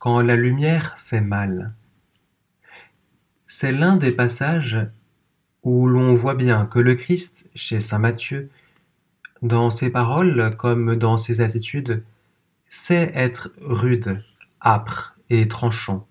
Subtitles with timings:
[0.00, 1.74] quand la lumière fait mal.
[3.44, 4.78] C'est l'un des passages
[5.62, 8.50] où l'on voit bien que le Christ, chez Saint Matthieu,
[9.42, 12.02] dans ses paroles comme dans ses attitudes,
[12.70, 14.24] sait être rude,
[14.64, 16.08] âpre et tranchant.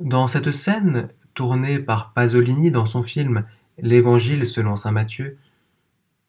[0.00, 3.44] Dans cette scène, tournée par Pasolini dans son film
[3.80, 5.38] L'Évangile selon saint Matthieu,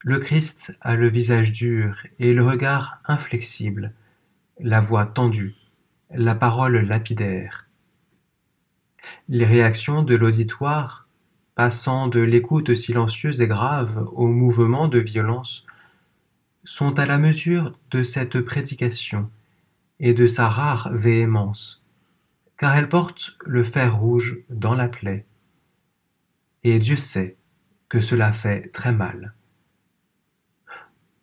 [0.01, 3.91] le Christ a le visage dur et le regard inflexible,
[4.59, 5.55] la voix tendue,
[6.11, 7.67] la parole lapidaire.
[9.27, 11.07] Les réactions de l'auditoire,
[11.53, 15.65] passant de l'écoute silencieuse et grave au mouvement de violence,
[16.63, 19.29] sont à la mesure de cette prédication
[19.99, 21.83] et de sa rare véhémence,
[22.57, 25.25] car elle porte le fer rouge dans la plaie.
[26.63, 27.37] Et Dieu sait
[27.87, 29.33] que cela fait très mal.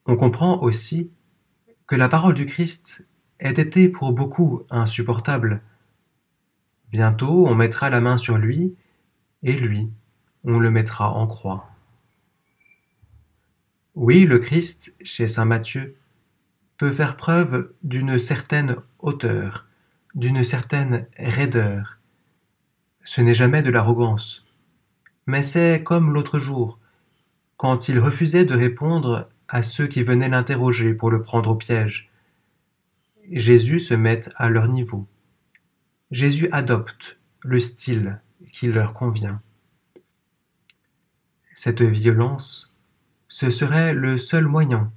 [0.06, 1.10] On comprend aussi
[1.86, 3.06] que la parole du Christ
[3.40, 5.62] ait été pour beaucoup insupportable.
[6.90, 8.74] Bientôt on mettra la main sur lui,
[9.42, 9.90] et lui,
[10.44, 11.68] on le mettra en croix.
[13.94, 15.96] Oui, le Christ, chez Saint Matthieu,
[16.76, 19.66] peut faire preuve d'une certaine hauteur,
[20.14, 21.98] d'une certaine raideur.
[23.04, 24.44] Ce n'est jamais de l'arrogance,
[25.26, 26.78] mais c'est comme l'autre jour,
[27.56, 32.10] quand il refusait de répondre à ceux qui venaient l'interroger pour le prendre au piège.
[33.30, 35.06] Jésus se met à leur niveau.
[36.10, 38.20] Jésus adopte le style
[38.52, 39.40] qui leur convient.
[41.54, 42.76] Cette violence,
[43.28, 44.92] ce serait le seul moyen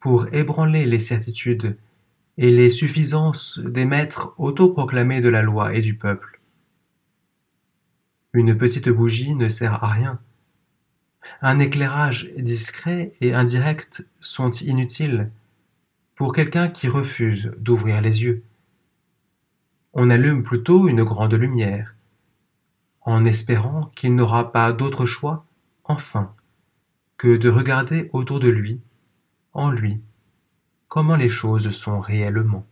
[0.00, 1.76] pour ébranler les certitudes
[2.38, 6.40] et les suffisances des maîtres autoproclamés de la loi et du peuple.
[8.32, 10.20] Une petite bougie ne sert à rien.
[11.40, 15.30] Un éclairage discret et indirect sont inutiles
[16.14, 18.44] pour quelqu'un qui refuse d'ouvrir les yeux.
[19.94, 21.94] On allume plutôt une grande lumière,
[23.02, 25.44] en espérant qu'il n'aura pas d'autre choix,
[25.84, 26.34] enfin,
[27.16, 28.80] que de regarder autour de lui,
[29.52, 30.00] en lui,
[30.88, 32.66] comment les choses sont réellement.